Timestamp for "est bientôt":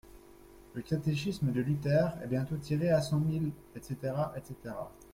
2.23-2.57